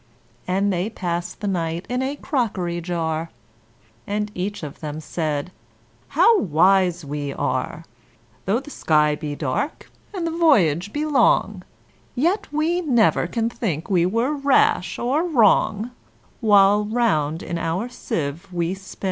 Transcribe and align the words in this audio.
And 0.47 0.73
they 0.73 0.89
passed 0.89 1.41
the 1.41 1.47
night 1.47 1.85
in 1.87 2.01
a 2.01 2.15
crockery 2.15 2.81
jar; 2.81 3.29
And 4.07 4.31
each 4.33 4.63
of 4.63 4.79
them 4.79 4.99
said, 4.99 5.51
"How 6.17 6.39
wise 6.39 7.05
we 7.05 7.31
are! 7.33 7.85
Though 8.45 8.59
the 8.59 8.71
sky 8.71 9.13
be 9.13 9.35
dark, 9.35 9.91
and 10.11 10.25
the 10.25 10.31
voyage 10.35 10.91
be 10.91 11.05
long, 11.05 11.61
Yet 12.15 12.51
we 12.51 12.81
never 12.81 13.27
can 13.27 13.47
think 13.47 13.91
we 13.91 14.07
were 14.07 14.33
rash 14.33 14.97
or 14.97 15.21
wrong, 15.23 15.91
While 16.39 16.83
round 16.85 17.43
in 17.43 17.59
our 17.59 17.87
sieve 17.87 18.47
we 18.51 18.73
spin." 18.73 18.99